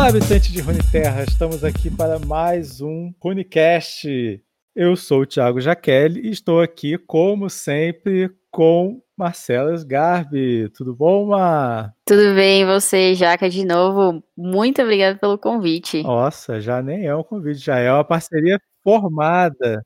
[0.00, 4.42] Olá, habitante de Runeterra, estamos aqui para mais um Runecast.
[4.74, 10.70] Eu sou o Thiago Jaqueline e estou aqui, como sempre, com Marcela Sgarbi.
[10.70, 11.94] Tudo bom, Mar?
[12.06, 14.24] Tudo bem, você, Jaca, de novo.
[14.34, 16.02] Muito obrigada pelo convite.
[16.02, 19.84] Nossa, já nem é um convite, já é uma parceria formada.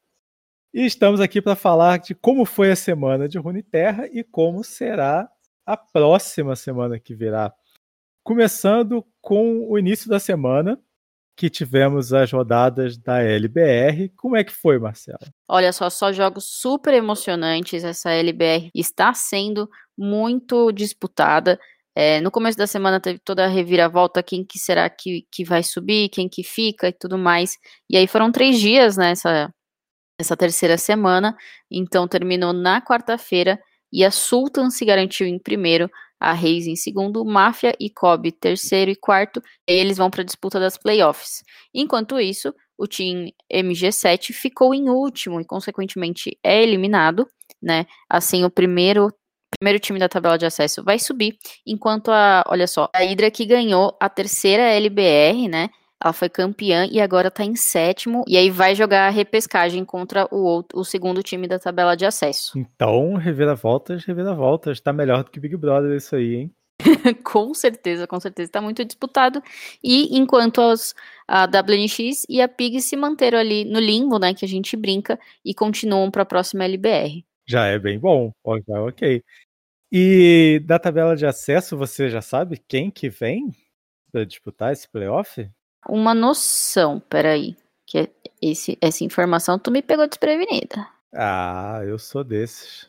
[0.73, 5.29] E estamos aqui para falar de como foi a semana de Runeterra e como será
[5.67, 7.53] a próxima semana que virá.
[8.23, 10.79] Começando com o início da semana,
[11.35, 14.11] que tivemos as rodadas da LBR.
[14.11, 15.19] Como é que foi, Marcelo?
[15.49, 17.83] Olha só, só jogos super emocionantes.
[17.83, 21.59] Essa LBR está sendo muito disputada.
[21.97, 25.63] É, no começo da semana teve toda a reviravolta, quem que será que, que vai
[25.63, 27.57] subir, quem que fica e tudo mais.
[27.91, 29.51] E aí foram três dias nessa
[30.17, 31.37] essa terceira semana,
[31.69, 33.59] então terminou na quarta-feira
[33.93, 35.91] e a Sultan se garantiu em primeiro,
[36.21, 40.25] a Reis em segundo, Máfia e Kobe terceiro e quarto, e eles vão para a
[40.25, 41.43] disputa das playoffs.
[41.75, 47.27] Enquanto isso, o time MG7 ficou em último e, consequentemente, é eliminado,
[47.63, 47.87] né?
[48.09, 49.13] Assim, o primeiro
[49.59, 53.47] primeiro time da tabela de acesso vai subir, enquanto a, olha só, a Hydra que
[53.47, 55.69] ganhou a terceira LBR, né?
[56.05, 58.25] Ela foi campeã e agora tá em sétimo.
[58.29, 62.05] E aí vai jogar a repescagem contra o, outro, o segundo time da tabela de
[62.05, 62.59] acesso.
[62.59, 64.79] Então, reviravoltas, reviravoltas.
[64.81, 66.55] Tá melhor do que Big Brother isso aí, hein?
[67.25, 68.53] com certeza, com certeza.
[68.53, 69.43] Tá muito disputado.
[69.83, 70.95] E enquanto as,
[71.27, 74.35] a WNX e a PIG se manteram ali no limbo, né?
[74.35, 77.25] Que a gente brinca, e continuam para a próxima LBR.
[77.47, 78.31] Já é bem bom.
[78.45, 79.23] Ok.
[79.91, 83.51] E da tabela de acesso, você já sabe quem que vem
[84.13, 85.49] para disputar esse playoff?
[85.89, 90.87] Uma noção, peraí, que esse, essa informação tu me pegou desprevenida.
[91.15, 92.89] Ah, eu sou desses.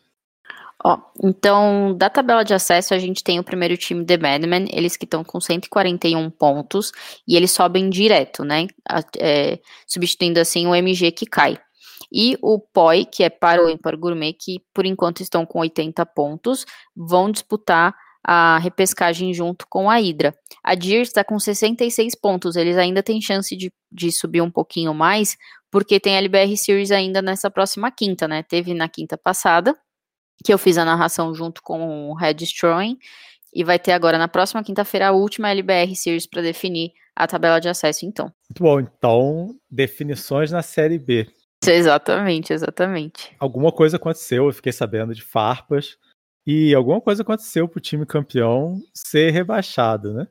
[0.83, 4.95] Ó, então, da tabela de acesso, a gente tem o primeiro time, The Madmen, eles
[4.95, 6.91] que estão com 141 pontos,
[7.27, 8.67] e eles sobem direto, né,
[9.17, 11.57] é, substituindo assim o MG que cai.
[12.11, 16.05] E o POI, que é para o Impar Gourmet, que por enquanto estão com 80
[16.05, 17.95] pontos, vão disputar
[18.27, 20.35] a repescagem junto com a Hydra.
[20.63, 24.95] A Deer está com 66 pontos, eles ainda têm chance de, de subir um pouquinho
[24.95, 25.37] mais,
[25.69, 28.41] porque tem a LBR Series ainda nessa próxima quinta, né?
[28.41, 29.77] Teve na quinta passada,
[30.43, 32.97] que eu fiz a narração junto com o Red Destroying,
[33.53, 37.59] e vai ter agora na próxima quinta-feira a última LBR Series para definir a tabela
[37.59, 38.33] de acesso, então.
[38.49, 41.27] Muito bom, então, definições na Série B.
[41.65, 43.35] Exatamente, exatamente.
[43.39, 45.97] Alguma coisa aconteceu, eu fiquei sabendo de farpas
[46.45, 50.27] e alguma coisa aconteceu pro time campeão ser rebaixado, né?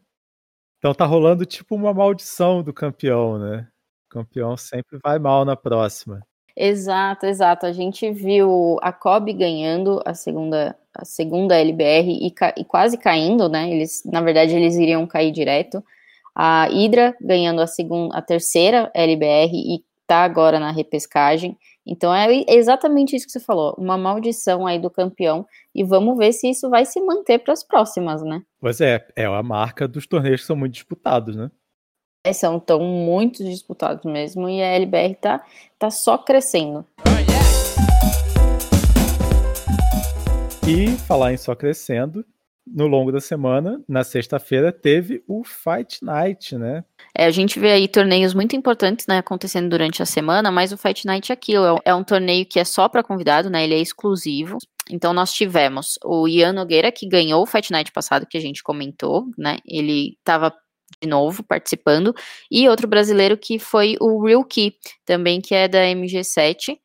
[0.78, 3.66] Então tá rolando tipo uma maldição do campeão, né?
[4.06, 6.20] O campeão sempre vai mal na próxima.
[6.56, 7.66] Exato, exato.
[7.66, 13.48] A gente viu a Kobe ganhando a segunda, a segunda LBR e, e, quase caindo,
[13.48, 13.70] né?
[13.70, 15.82] Eles, na verdade, eles iriam cair direto.
[16.34, 21.56] A Hydra ganhando a segunda, a terceira LBR e tá agora na repescagem.
[21.86, 26.32] Então é exatamente isso que você falou, uma maldição aí do campeão e vamos ver
[26.32, 28.42] se isso vai se manter para as próximas, né?
[28.58, 31.50] Pois é, é a marca dos torneios que são muito disputados, né?
[32.26, 35.44] É, são tão muito disputados mesmo e a LBR tá,
[35.78, 36.86] tá só crescendo.
[40.66, 42.24] E falar em só crescendo,
[42.66, 46.84] no longo da semana, na sexta-feira, teve o Fight Night, né?
[47.16, 50.78] É, a gente vê aí torneios muito importantes, né, acontecendo durante a semana, mas o
[50.78, 53.74] Fight Night é aquilo, é, é um torneio que é só para convidado, né, ele
[53.74, 54.58] é exclusivo.
[54.90, 58.62] Então nós tivemos o Ian Nogueira, que ganhou o Fight Night passado, que a gente
[58.62, 60.52] comentou, né, ele estava
[61.00, 62.14] de novo participando,
[62.50, 64.74] e outro brasileiro que foi o Real Key,
[65.04, 66.78] também que é da MG7,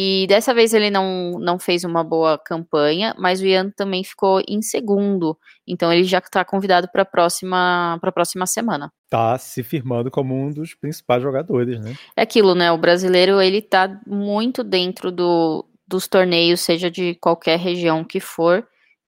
[0.00, 4.40] e dessa vez ele não, não fez uma boa campanha, mas o Ian também ficou
[4.46, 5.36] em segundo.
[5.66, 8.92] Então ele já está convidado para a próxima, próxima semana.
[9.10, 11.96] Tá se firmando como um dos principais jogadores, né?
[12.16, 12.70] É aquilo, né?
[12.70, 18.64] O brasileiro ele tá muito dentro do, dos torneios, seja de qualquer região que for.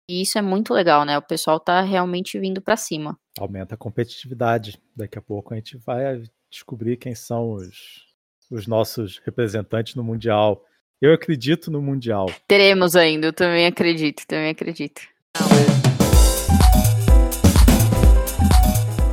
[0.09, 1.17] E isso é muito legal, né?
[1.17, 3.17] O pessoal tá realmente vindo para cima.
[3.39, 4.77] Aumenta a competitividade.
[4.97, 6.21] Daqui a pouco a gente vai
[6.51, 8.07] descobrir quem são os,
[8.51, 10.65] os nossos representantes no Mundial.
[11.01, 12.27] Eu acredito no Mundial.
[12.47, 15.01] Teremos ainda, eu também acredito, também acredito.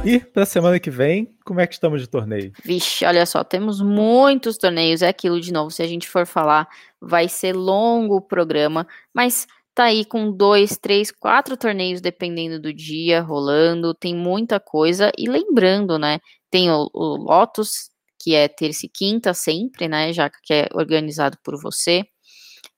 [0.03, 2.51] E para a semana que vem, como é que estamos de torneio?
[2.61, 6.67] Vixe, olha só, temos muitos torneios, é aquilo de novo, se a gente for falar,
[6.99, 12.73] vai ser longo o programa, mas tá aí com dois, três, quatro torneios, dependendo do
[12.73, 16.19] dia, rolando, tem muita coisa, e lembrando, né,
[16.51, 17.89] tem o, o Lotus,
[18.27, 22.03] que é terça e quinta sempre, né, já que é organizado por você.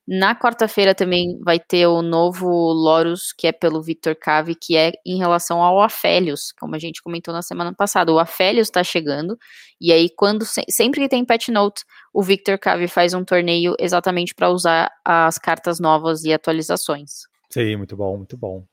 [0.08, 4.92] Na quarta-feira também vai ter o novo Loros, que é pelo Victor Cave, que é
[5.04, 8.14] em relação ao Afélios, como a gente comentou na semana passada.
[8.14, 9.40] O Afélios está chegando,
[9.82, 14.36] e aí quando sempre que tem patch note, o Victor Cave faz um torneio exatamente
[14.36, 17.24] para usar as cartas novas e atualizações.
[17.50, 18.64] Sim, muito bom, muito bom.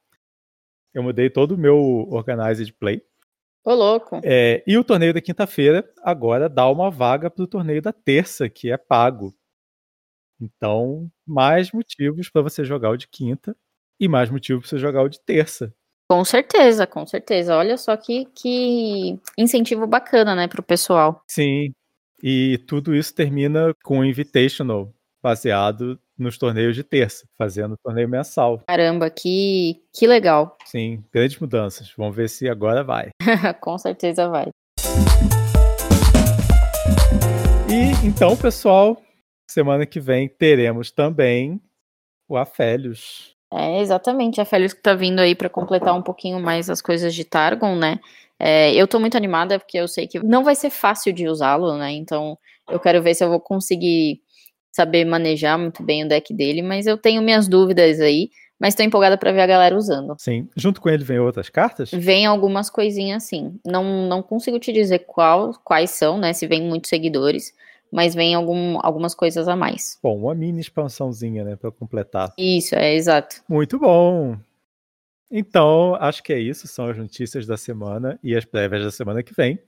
[0.92, 3.00] Eu mudei todo o meu Organized Play.
[3.66, 4.20] Ô, louco.
[4.22, 8.48] É, e o torneio da quinta-feira agora dá uma vaga para o torneio da terça,
[8.48, 9.34] que é pago.
[10.40, 13.56] Então, mais motivos para você jogar o de quinta
[13.98, 15.74] e mais motivos para você jogar o de terça.
[16.08, 17.56] Com certeza, com certeza.
[17.56, 21.24] Olha só que, que incentivo bacana, né, para o pessoal.
[21.28, 21.72] Sim.
[22.22, 28.62] E tudo isso termina com o Invitational, baseado nos torneios de terça, fazendo torneio mensal.
[28.66, 30.56] Caramba, que, que legal.
[30.64, 31.92] Sim, grandes mudanças.
[31.96, 33.10] Vamos ver se agora vai.
[33.60, 34.48] com certeza vai.
[37.68, 39.02] E então, pessoal,
[39.50, 41.60] semana que vem teremos também
[42.28, 43.34] o Afélios.
[43.52, 44.40] É, exatamente.
[44.40, 47.76] A Afélios que tá vindo aí para completar um pouquinho mais as coisas de Targon,
[47.76, 48.00] né?
[48.38, 51.76] É, eu tô muito animada porque eu sei que não vai ser fácil de usá-lo,
[51.76, 51.90] né?
[51.92, 52.36] Então
[52.68, 54.20] eu quero ver se eu vou conseguir
[54.76, 58.28] saber manejar muito bem o deck dele, mas eu tenho minhas dúvidas aí.
[58.58, 60.14] Mas tô empolgada para ver a galera usando.
[60.18, 60.48] Sim.
[60.56, 61.90] Junto com ele vem outras cartas?
[61.90, 63.58] Vem algumas coisinhas sim.
[63.66, 66.32] Não, não consigo te dizer qual, quais são, né?
[66.32, 67.52] Se vem muitos seguidores
[67.92, 69.98] mas vem algum, algumas coisas a mais.
[70.02, 72.32] Bom, uma mini expansãozinha, né, para completar.
[72.36, 73.36] Isso, é exato.
[73.48, 74.36] Muito bom.
[75.30, 79.22] Então, acho que é isso, são as notícias da semana e as prévias da semana
[79.22, 79.58] que vem.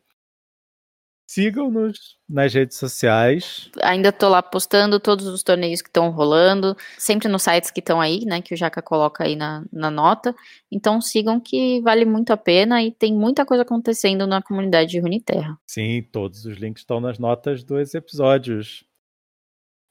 [1.28, 3.70] Sigam-nos nas redes sociais.
[3.82, 8.00] Ainda tô lá postando todos os torneios que estão rolando, sempre nos sites que estão
[8.00, 10.34] aí, né, que o Jaca coloca aí na, na nota.
[10.72, 15.00] Então sigam que vale muito a pena e tem muita coisa acontecendo na comunidade de
[15.00, 15.58] Runeterra.
[15.66, 18.82] Sim, todos os links estão nas notas dos episódios.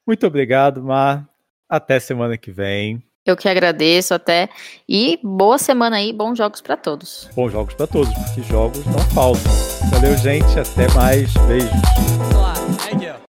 [0.08, 1.30] Muito obrigado, Mar.
[1.70, 3.07] Até semana que vem.
[3.28, 4.48] Eu que agradeço até.
[4.88, 7.28] E boa semana aí, bons jogos para todos.
[7.36, 9.52] Bons jogos para todos, porque jogos não faltam.
[9.92, 10.58] Valeu, gente.
[10.58, 11.34] Até mais.
[11.48, 13.27] Beijos.